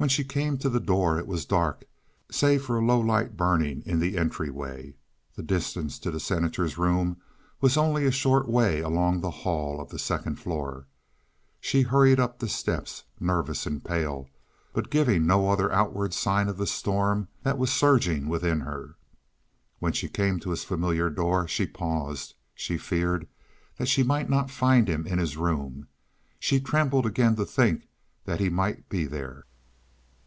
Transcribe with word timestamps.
When 0.00 0.08
she 0.08 0.22
came 0.22 0.58
to 0.58 0.68
the 0.68 0.78
door 0.78 1.18
it 1.18 1.26
was 1.26 1.44
dark 1.44 1.82
save 2.30 2.64
for 2.64 2.78
a 2.78 2.84
low 2.86 3.00
light 3.00 3.36
burning 3.36 3.82
in 3.84 3.98
the 3.98 4.16
entry 4.16 4.48
way. 4.48 4.94
The 5.34 5.42
distance 5.42 5.98
to 5.98 6.12
the 6.12 6.20
Senator's 6.20 6.78
room 6.78 7.16
was 7.60 7.76
only 7.76 8.06
a 8.06 8.12
short 8.12 8.48
way 8.48 8.78
along 8.78 9.20
the 9.22 9.32
hall 9.42 9.80
of 9.80 9.88
the 9.88 9.98
second 9.98 10.36
floor. 10.36 10.86
She 11.60 11.82
hurried 11.82 12.20
up 12.20 12.38
the 12.38 12.48
steps, 12.48 13.02
nervous 13.18 13.66
and 13.66 13.82
pale, 13.84 14.28
but 14.72 14.88
giving 14.88 15.26
no 15.26 15.50
other 15.50 15.72
outward 15.72 16.14
sign 16.14 16.46
of 16.48 16.58
the 16.58 16.66
storm 16.68 17.26
that 17.42 17.58
was 17.58 17.72
surging 17.72 18.28
within 18.28 18.60
her. 18.60 18.94
When 19.80 19.92
she 19.92 20.08
came 20.08 20.38
to 20.38 20.50
his 20.50 20.62
familiar 20.62 21.10
door 21.10 21.48
she 21.48 21.66
paused; 21.66 22.34
she 22.54 22.78
feared 22.78 23.26
that 23.78 23.88
she 23.88 24.04
might 24.04 24.30
not 24.30 24.48
find 24.48 24.86
him 24.86 25.08
in 25.08 25.18
his 25.18 25.36
room; 25.36 25.88
she 26.38 26.60
trembled 26.60 27.04
again 27.04 27.34
to 27.34 27.44
think 27.44 27.88
that 28.26 28.38
he 28.38 28.48
might 28.48 28.88
be 28.88 29.04
there. 29.04 29.42